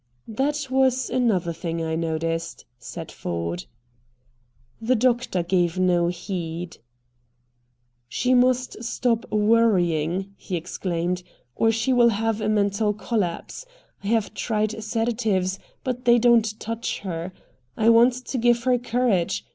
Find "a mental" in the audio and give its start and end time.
12.41-12.93